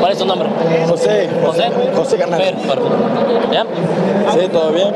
[0.00, 0.48] ¿Cuál es tu nombre?
[0.88, 1.28] José.
[1.44, 1.64] José.
[1.94, 2.88] José perfecto.
[3.52, 3.66] ¿Ya?
[4.32, 4.88] Sí, todo bien.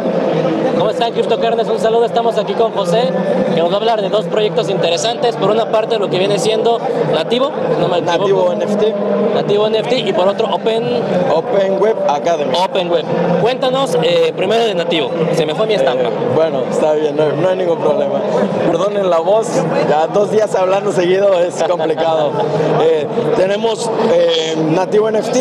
[0.78, 1.68] ¿Cómo están, CryptoCarnes?
[1.68, 2.06] Un saludo.
[2.06, 3.10] Estamos aquí con José,
[3.54, 5.36] que nos va a hablar de dos proyectos interesantes.
[5.36, 6.78] Por una parte, lo que viene siendo
[7.14, 8.54] Nativo, no me Nativo.
[8.54, 10.82] NFT, Nativo NFT, y por otro, Open,
[11.30, 12.56] Open Web Academy.
[12.56, 13.04] Open Web.
[13.42, 15.10] Cuéntanos eh, primero de Nativo.
[15.34, 16.04] Se me fue mi estampa.
[16.08, 18.20] Eh, bueno, está bien, no, no hay ningún problema.
[18.66, 19.48] Perdonen la voz,
[19.88, 22.32] ya dos días hablando seguido es complicado.
[22.82, 23.06] Eh,
[23.36, 23.90] tenemos
[24.24, 25.36] eh, Nativo NFT,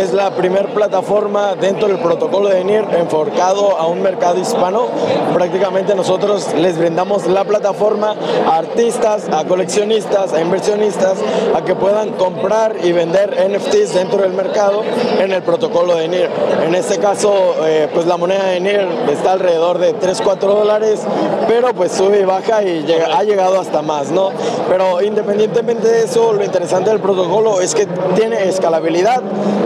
[0.00, 4.86] es la primera plataforma dentro del protocolo de NIR enfocado a un mercado hispano.
[5.32, 8.14] Prácticamente nosotros les brindamos la plataforma
[8.50, 11.18] a artistas, a coleccionistas, a inversionistas,
[11.54, 14.82] a que puedan comprar y vender NFTs dentro del mercado
[15.20, 16.30] en el protocolo de NIR.
[16.66, 17.32] En este caso,
[17.64, 21.00] eh, pues la moneda de NIR está alrededor de 3, 4 dólares,
[21.46, 24.30] pero pues sube y baja y llega- ha llegado hasta más, ¿no?
[24.68, 29.22] Pero independientemente de eso, lo interesante del protocolo es que tiene escalabilidad,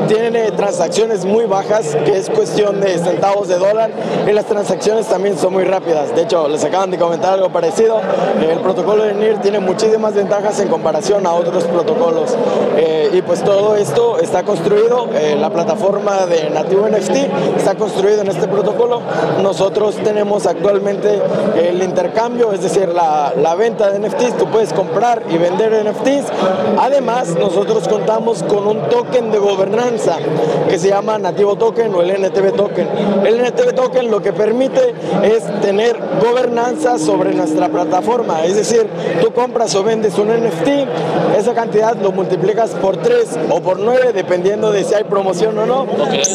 [0.08, 3.90] tiene transacciones muy bajas, que es cuestión de centavos de dólar,
[4.28, 6.14] y las transacciones también son muy rápidas.
[6.14, 8.00] De hecho, les acaban de comentar algo parecido.
[8.40, 12.36] El protocolo de NIR tiene muchísimas ventajas en comparación a otros protocolos.
[12.76, 18.22] Eh, y pues todo esto está construido, eh, la plataforma de Nativo NFT está construido
[18.22, 19.00] en este protocolo.
[19.42, 21.20] Nosotros tenemos actualmente
[21.56, 26.32] el intercambio, es decir, la, la venta de NFTs, tú puedes comprar y vender NFTs.
[26.78, 30.16] Además, nosotros contamos con un token de gobernanza
[30.68, 32.88] que se llama Nativo Token o el NTV Token.
[33.24, 38.88] El NTV Token lo que permite es tener gobernanza sobre nuestra plataforma, es decir,
[39.20, 44.12] tú compras o vendes un NFT, esa cantidad lo multiplicas por 3 o por 9,
[44.12, 45.86] dependiendo de si hay promoción o no,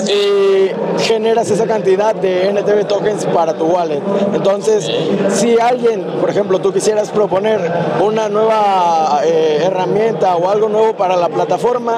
[0.07, 4.01] y generas esa cantidad de NTV tokens para tu wallet.
[4.33, 4.89] Entonces,
[5.29, 7.59] si alguien, por ejemplo, tú quisieras proponer
[8.03, 11.94] una nueva eh, herramienta o algo nuevo para la plataforma,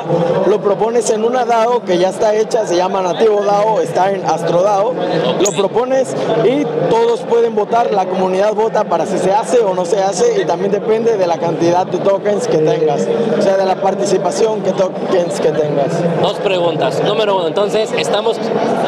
[0.48, 4.26] lo propones en una DAO que ya está hecha, se llama Nativo DAO, está en
[4.26, 4.94] AstroDAO,
[5.42, 9.86] lo propones y todos pueden votar, la comunidad vota para si se hace o no
[9.86, 13.08] se hace y también depende de la cantidad de tokens que tengas,
[13.38, 16.22] o sea, de la participación que tokens que tengas.
[16.22, 17.02] Dos preguntas.
[17.04, 18.38] Número uno, entonces estamos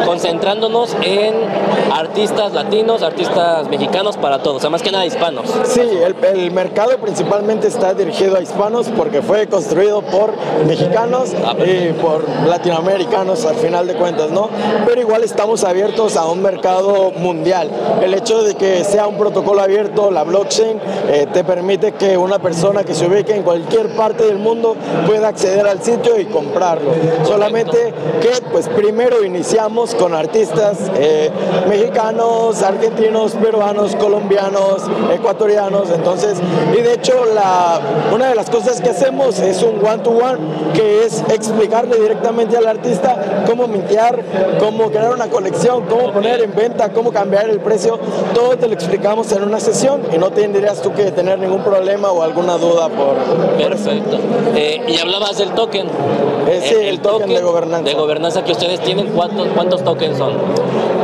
[0.06, 1.34] concentrándonos en
[1.94, 5.46] artistas latinos, artistas mexicanos para todos, o sea, más que nada hispanos.
[5.64, 10.34] Sí, el, el mercado principalmente está dirigido a hispanos porque fue construido por
[10.66, 10.99] mexicanos
[11.66, 14.50] Y por latinoamericanos al final de cuentas, ¿no?
[14.86, 17.70] Pero igual estamos abiertos a un mercado mundial.
[18.02, 22.40] El hecho de que sea un protocolo abierto, la blockchain, eh, te permite que una
[22.40, 24.76] persona que se ubique en cualquier parte del mundo
[25.08, 26.92] pueda acceder al sitio y comprarlo.
[27.24, 31.30] Solamente que pues primero iniciamos con artistas eh,
[31.68, 34.84] mexicanos, argentinos, peruanos, colombianos,
[35.14, 36.40] ecuatorianos, entonces,
[36.78, 37.80] y de hecho la,
[38.14, 40.40] una de las cosas que hacemos es un one-to-one,
[40.80, 44.24] que es explicarle directamente al artista cómo mintear,
[44.60, 48.00] cómo crear una colección, cómo poner en venta, cómo cambiar el precio,
[48.34, 52.12] todo te lo explicamos en una sesión y no tendrías tú que tener ningún problema
[52.12, 53.18] o alguna duda por...
[53.58, 54.20] Perfecto.
[54.56, 55.88] Eh, y hablabas del token.
[56.48, 57.90] Eh, sí, el token de gobernanza.
[57.90, 60.34] De gobernanza que ustedes tienen, ¿cuántos, cuántos tokens son?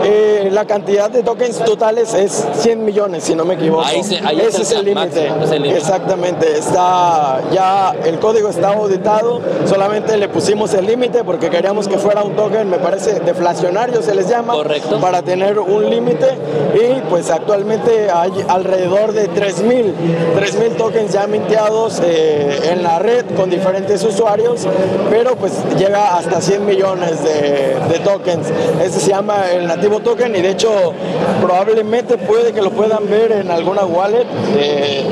[0.07, 3.83] Eh, la cantidad de tokens totales es 100 millones, si no me equivoco.
[3.83, 5.27] Ahí se- ahí Ese es límite.
[5.27, 5.77] el límite.
[5.77, 6.57] Exactamente.
[6.57, 9.41] Está ya el código está auditado.
[9.65, 14.13] Solamente le pusimos el límite porque queríamos que fuera un token, me parece deflacionario se
[14.13, 14.99] les llama, Correcto.
[15.01, 16.27] para tener un límite
[16.75, 19.93] y pues actualmente hay alrededor de 3000
[20.35, 24.67] 3000 tokens ya minteados eh, en la red con diferentes usuarios,
[25.09, 28.47] pero pues llega hasta 100 millones de, de tokens.
[28.83, 30.93] Ese se llama el nativo token y de hecho
[31.41, 34.25] probablemente puede que lo puedan ver en alguna wallet.
[34.57, 35.03] eh,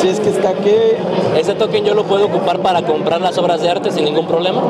[0.00, 0.74] si es que está aquí.
[1.38, 4.62] ¿Ese token yo lo puedo ocupar para comprar las obras de arte sin ningún problema?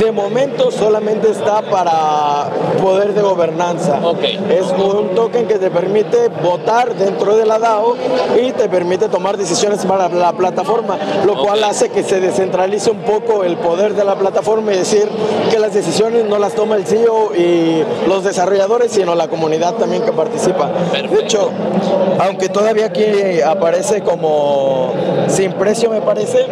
[0.00, 2.48] De momento solamente está para
[2.82, 4.00] poder de gobernanza.
[4.02, 4.22] Ok.
[4.48, 7.96] Es un token que te permite votar dentro de la DAO
[8.42, 10.96] y te permite tomar decisiones para la plataforma,
[11.26, 11.70] lo cual Ok.
[11.70, 15.06] hace que se descentralice un poco el poder de la plataforma y decir
[15.50, 20.02] que las decisiones no las toma el CEO y los desarrolladores, sino la comunidad también
[20.02, 20.70] que participa.
[20.90, 21.14] Perfecto.
[21.14, 21.50] De hecho,
[22.20, 24.94] aunque todavía aquí aparece como
[25.28, 26.46] sin precio, me parece,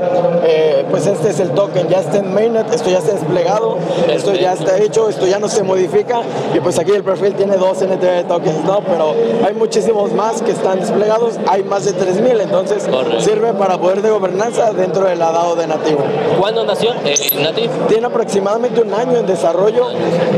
[0.45, 3.79] eh, pues este es el token, ya está en mainnet, esto ya está desplegado,
[4.11, 6.21] esto ya está hecho, esto ya no se modifica
[6.55, 8.81] y pues aquí el perfil tiene dos NTV tokens, ¿no?
[8.81, 9.15] Pero
[9.47, 12.89] hay muchísimos más que están desplegados, hay más de 3.000, entonces
[13.19, 16.01] sirve para poder de gobernanza dentro del DAO de Nativo.
[16.39, 17.73] ¿Cuándo nació eh, Nativo?
[17.89, 19.87] Tiene aproximadamente un año en desarrollo,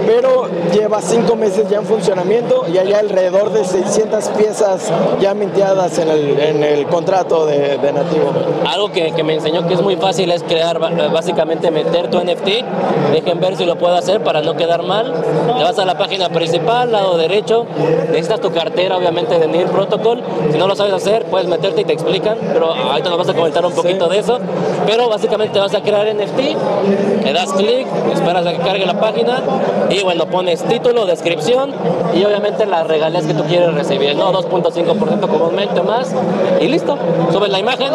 [0.06, 5.99] pero lleva cinco meses ya en funcionamiento y hay alrededor de 600 piezas ya minteadas
[5.99, 8.32] en el, en el contrato de, de Nativo.
[8.67, 12.49] Algo que, que, me enseñó que es muy fácil es crear, básicamente meter tu NFT,
[13.12, 15.12] dejen ver si lo puedo hacer para no quedar mal,
[15.56, 17.66] te vas a la página principal, lado derecho,
[18.08, 21.84] necesitas tu cartera obviamente de NIR Protocol, si no lo sabes hacer puedes meterte y
[21.84, 24.38] te explican, pero ahorita nos vas a comentar un poquito de eso,
[24.87, 29.40] pero básicamente vas a crear NFT, le das clic, esperas a que cargue la página
[29.88, 31.70] y bueno, pones título, descripción
[32.14, 34.32] y obviamente las regalías que tú quieres recibir, ¿no?
[34.32, 36.14] 2.5% comúnmente más
[36.60, 36.96] y listo,
[37.32, 37.92] subes la imagen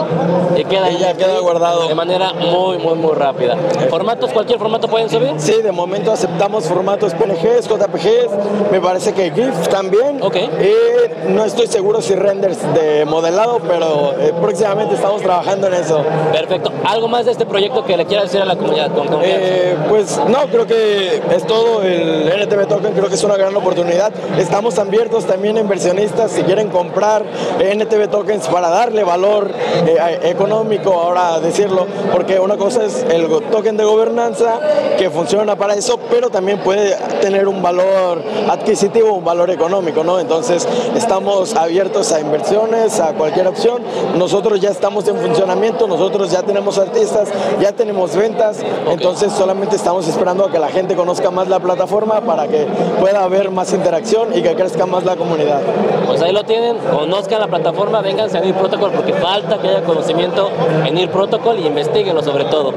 [0.56, 1.88] y queda, y ya queda guardado.
[1.88, 3.56] de manera muy, muy, muy rápida.
[3.90, 5.34] ¿Formatos, cualquier formato pueden subir?
[5.38, 10.22] Sí, de momento aceptamos formatos PNGs, JPGs, me parece que GIF también.
[10.22, 10.36] Ok.
[10.36, 16.04] Y no estoy seguro si renders de modelado, pero eh, próximamente estamos trabajando en eso.
[16.32, 16.72] Perfecto.
[16.84, 18.92] ¿Algo más de este proyecto que le quieras decir a la comunidad?
[18.94, 21.82] Con eh, pues no, creo que es todo.
[21.82, 24.12] El NTV Token creo que es una gran oportunidad.
[24.38, 27.24] Estamos abiertos también a inversionistas si quieren comprar
[27.60, 29.52] NTV Tokens para darle valor
[29.86, 34.60] eh, económico, ahora decirlo, porque una cosa es el token de gobernanza
[34.98, 40.20] que funciona para eso, pero también puede tener un valor adquisitivo, un valor económico, ¿no?
[40.20, 43.82] Entonces estamos abiertos a inversiones, a cualquier opción.
[44.18, 47.30] Nosotros ya estamos en funcionamiento, nosotros ya tenemos artistas,
[47.60, 48.60] ya tenemos ventas,
[48.90, 52.68] entonces solamente estamos esperando a que la gente conozca más la plataforma para que
[53.00, 55.62] pueda haber más interacción y que crezca más la comunidad.
[56.08, 59.84] Pues ahí lo tienen, conozcan la plataforma, vénganse a NIR Protocol porque falta que haya
[59.84, 60.50] conocimiento
[60.86, 62.74] en NIR Protocol y investiguenlo sobre todo.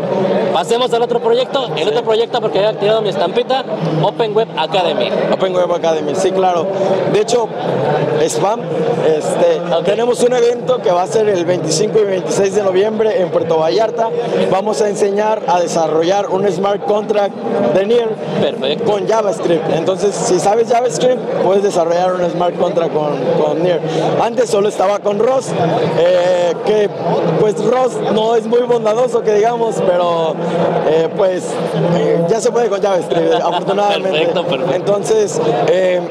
[0.58, 3.64] Pasemos al otro proyecto, el otro proyecto porque he activado mi estampita,
[4.02, 5.08] Open Web Academy.
[5.32, 6.66] Open Web Academy, sí, claro.
[7.12, 7.48] De hecho,
[8.26, 8.62] spam,
[9.06, 13.30] este, tenemos un evento que va a ser el 25 y 26 de noviembre en
[13.30, 14.08] Puerto Vallarta.
[14.50, 17.36] Vamos a enseñar a desarrollar un smart contract
[17.74, 18.08] de NIR
[18.40, 18.90] Perfecto.
[18.90, 19.62] con JavaScript.
[19.76, 23.80] Entonces, si sabes JavaScript, puedes desarrollar un smart contract con, con NIR.
[24.20, 25.50] Antes solo estaba con ROS,
[26.00, 26.90] eh, que
[27.38, 30.34] pues ROS no es muy bondadoso que digamos, pero
[30.88, 31.44] eh, pues
[31.96, 34.10] eh, ya se puede con JavaScript, afortunadamente.
[34.10, 34.74] Perfecto, perfecto.
[34.74, 35.40] Entonces,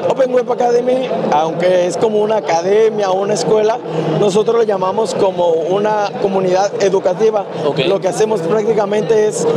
[0.10, 3.78] Open Web Academy, aunque es como una academia o una escuela,
[4.20, 7.46] nosotros lo llamamos como una comunidad educativa.
[7.66, 7.88] Okay.
[7.88, 9.48] Lo que hacemos prácticamente es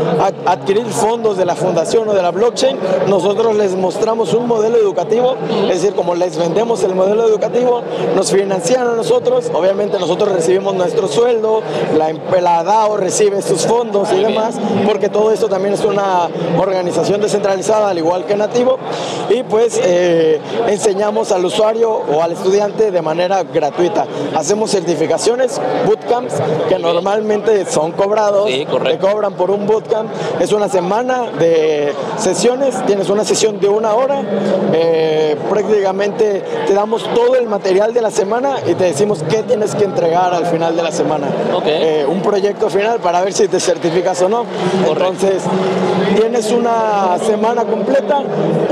[0.46, 2.78] adquirir fondos de la fundación o de la blockchain,
[3.08, 5.36] nosotros les mostramos un modelo educativo,
[5.68, 7.82] es decir, como les vendemos el modelo educativo,
[8.16, 11.62] nos financian a nosotros, obviamente nosotros recibimos nuestro sueldo,
[11.96, 14.56] la, la DAO recibe sus fondos y demás,
[14.86, 16.28] porque todo esto también es una
[16.58, 18.78] organización descentralizada, al igual que Nativo,
[19.28, 24.06] y pues eh, enseñamos al usuario o al estudiante de manera gratuita.
[24.34, 26.34] Hacemos certificaciones, bootcamps,
[26.68, 32.74] que normalmente son cobrados, Sí, te cobran por un bootcamp, es una semana de sesiones,
[32.86, 34.22] tienes una sesión de una hora,
[34.72, 39.74] eh, prácticamente te damos todo el material de la semana y te decimos qué tienes
[39.74, 41.28] que entregar al final de la semana.
[41.54, 41.64] Ok.
[41.66, 44.44] Eh, un proyecto final para ver si te certificas o no.
[44.88, 45.42] Entonces,
[46.16, 48.22] tienes una semana completa,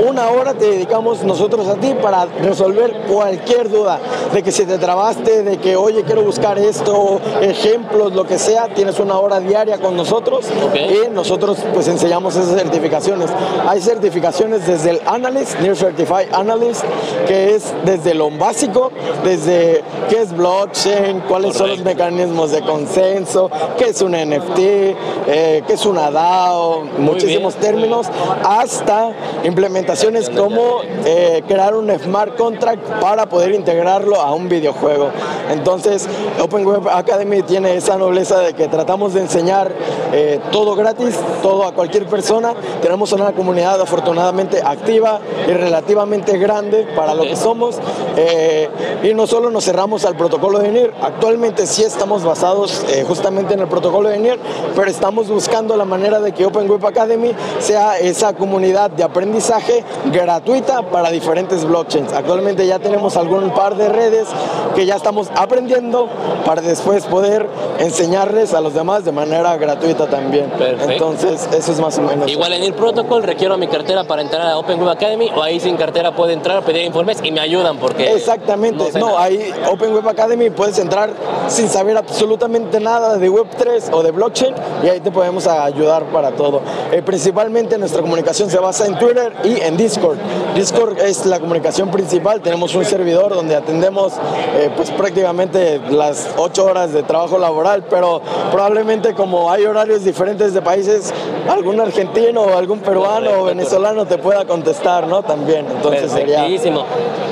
[0.07, 3.99] una hora te dedicamos nosotros a ti para resolver cualquier duda,
[4.33, 8.67] de que si te trabaste, de que oye quiero buscar esto, ejemplos, lo que sea,
[8.73, 10.45] tienes una hora diaria con nosotros
[10.75, 13.29] y nosotros pues enseñamos esas certificaciones.
[13.67, 16.83] Hay certificaciones desde el Analyst, Near Certified Analyst,
[17.27, 18.91] que es desde lo básico,
[19.23, 25.63] desde qué es blockchain, cuáles son los mecanismos de consenso, qué es un NFT, eh,
[25.73, 27.73] es una DAO, muchísimos bien.
[27.73, 28.07] términos,
[28.43, 29.11] hasta
[29.43, 35.09] implementaciones como eh, crear un smart contract para poder integrarlo a un videojuego.
[35.51, 36.07] Entonces,
[36.41, 39.71] Open Web Academy tiene esa nobleza de que tratamos de enseñar
[40.13, 42.53] eh, todo gratis, todo a cualquier persona.
[42.81, 47.77] Tenemos una comunidad afortunadamente activa y relativamente grande para lo que somos.
[48.17, 48.69] Eh,
[49.03, 53.53] y no solo nos cerramos al protocolo de NIR, actualmente sí estamos basados eh, justamente
[53.53, 54.39] en el protocolo de NIR,
[54.75, 59.83] pero estamos buscando la manera de que Open Web Academy sea esa comunidad de aprendizaje
[60.11, 62.13] gratuita para diferentes blockchains.
[62.13, 64.27] Actualmente ya tenemos algún par de redes
[64.75, 66.07] que ya estamos aprendiendo
[66.45, 67.47] para después poder
[67.79, 70.49] enseñarles a los demás de manera gratuita también.
[70.51, 70.91] Perfecto.
[70.91, 72.29] Entonces, eso es más o menos.
[72.29, 75.59] Igual en el protocol requiero mi cartera para entrar a Open Web Academy o ahí
[75.59, 78.13] sin cartera puedo entrar, pedir informes y me ayudan porque...
[78.13, 81.09] Exactamente, no sé no, ahí Open Web Academy puedes entrar
[81.47, 86.05] sin saber absolutamente nada de Web3 o de blockchain y ahí te podemos a ayudar
[86.05, 86.61] para todo.
[86.91, 90.17] Eh, principalmente nuestra comunicación se basa en Twitter y en Discord.
[90.55, 94.13] Discord es la comunicación principal, tenemos un servidor donde atendemos
[94.55, 100.53] eh, pues prácticamente las ocho horas de trabajo laboral, pero probablemente como hay horarios diferentes
[100.53, 101.13] de países,
[101.49, 105.23] algún argentino o algún peruano o venezolano te pueda contestar, ¿no?
[105.23, 106.47] También, entonces sería...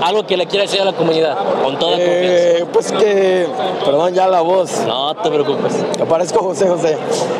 [0.02, 2.72] Algo que le quiera decir a la comunidad, con toda eh, confianza.
[2.72, 3.48] Pues que,
[3.84, 4.72] perdón ya la voz.
[4.86, 5.74] No te preocupes.
[5.98, 6.98] Me parezco José José.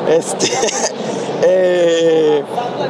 [0.10, 0.48] Este,
[1.44, 2.44] eh,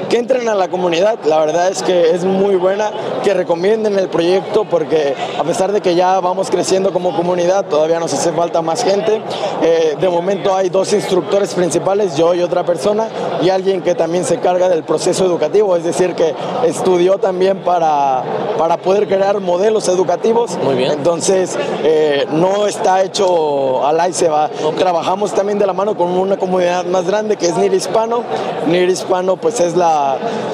[0.09, 2.91] que entren a la comunidad, la verdad es que es muy buena,
[3.23, 7.99] que recomienden el proyecto porque a pesar de que ya vamos creciendo como comunidad, todavía
[7.99, 9.21] nos hace falta más gente.
[9.61, 13.07] Eh, de momento hay dos instructores principales, yo y otra persona,
[13.41, 16.33] y alguien que también se carga del proceso educativo, es decir, que
[16.65, 18.23] estudió también para,
[18.57, 20.57] para poder crear modelos educativos.
[20.63, 20.91] Muy bien.
[20.91, 24.49] Entonces, eh, no está hecho al ahí se va.
[24.77, 28.23] Trabajamos también de la mano con una comunidad más grande que es NIR Hispano.
[28.67, 29.86] NIR Hispano pues es la,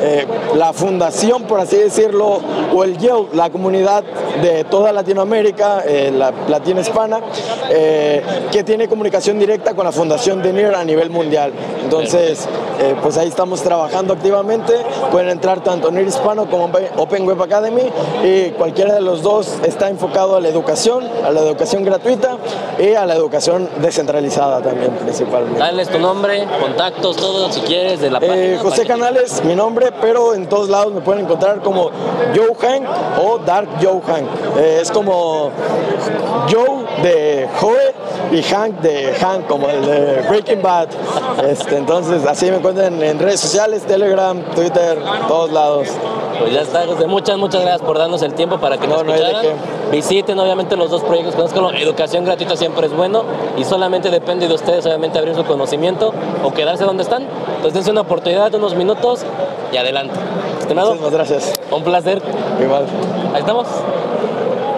[0.02, 0.25] eh,
[0.56, 2.40] la fundación, por así decirlo,
[2.74, 4.04] o el YEU, la comunidad
[4.42, 7.22] de toda Latinoamérica, eh, la latina hispana,
[7.70, 8.22] eh,
[8.52, 11.54] que tiene comunicación directa con la fundación de NIR a nivel mundial.
[11.84, 12.48] Entonces,
[13.02, 14.74] pues ahí estamos trabajando activamente.
[15.12, 17.84] Pueden entrar tanto NIR Hispano como Open Web Academy
[18.24, 22.38] y cualquiera de los dos está enfocado a la educación, a la educación gratuita
[22.80, 25.60] y a la educación descentralizada también principalmente.
[25.60, 28.36] Dales tu nombre, contactos, todo si quieres de la página.
[28.36, 31.92] Eh, José Canales, mi nombre, pero en todos lados me pueden encontrar como
[32.36, 32.88] Joe Hank
[33.22, 34.27] o Dark Joe Hank.
[34.58, 35.51] Eh, es como
[36.51, 37.94] Joe de Joe
[38.32, 40.88] y Hank de Hank, como el de Breaking Bad.
[41.50, 44.98] Este, entonces, así me encuentran en redes sociales, Telegram, Twitter,
[45.28, 45.88] todos lados.
[46.40, 47.08] Pues ya está, José.
[47.08, 49.58] Muchas, muchas gracias por darnos el tiempo para que nos No, no de escucharan.
[49.92, 51.72] Visiten obviamente los dos proyectos, conozcanlo.
[51.74, 53.24] Educación gratuita siempre es bueno
[53.56, 56.12] y solamente depende de ustedes obviamente abrir su conocimiento
[56.44, 57.24] o quedarse donde están.
[57.24, 59.22] Entonces dense una oportunidad de unos minutos
[59.72, 60.16] y adelante.
[60.60, 61.54] Estimado, Muchísimas gracias.
[61.72, 62.22] un placer.
[62.62, 62.86] Igual.
[63.34, 63.68] Ahí estamos.